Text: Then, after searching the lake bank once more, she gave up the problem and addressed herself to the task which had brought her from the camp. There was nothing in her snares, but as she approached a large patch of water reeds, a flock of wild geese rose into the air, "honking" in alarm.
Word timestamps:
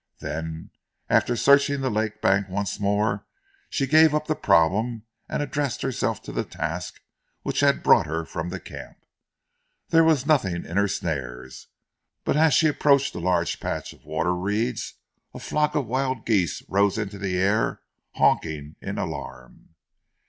Then, 0.17 0.71
after 1.11 1.35
searching 1.35 1.81
the 1.81 1.91
lake 1.91 2.23
bank 2.23 2.49
once 2.49 2.79
more, 2.79 3.27
she 3.69 3.85
gave 3.85 4.15
up 4.15 4.25
the 4.25 4.33
problem 4.33 5.03
and 5.29 5.43
addressed 5.43 5.83
herself 5.83 6.23
to 6.23 6.31
the 6.31 6.43
task 6.43 6.99
which 7.43 7.59
had 7.59 7.83
brought 7.83 8.07
her 8.07 8.25
from 8.25 8.49
the 8.49 8.59
camp. 8.59 8.97
There 9.89 10.03
was 10.03 10.25
nothing 10.25 10.65
in 10.65 10.75
her 10.75 10.87
snares, 10.87 11.67
but 12.23 12.35
as 12.35 12.55
she 12.55 12.65
approached 12.67 13.13
a 13.13 13.19
large 13.19 13.59
patch 13.59 13.93
of 13.93 14.03
water 14.03 14.33
reeds, 14.35 14.95
a 15.35 15.39
flock 15.39 15.75
of 15.75 15.85
wild 15.85 16.25
geese 16.25 16.63
rose 16.67 16.97
into 16.97 17.19
the 17.19 17.37
air, 17.37 17.81
"honking" 18.15 18.77
in 18.81 18.97
alarm. 18.97 19.75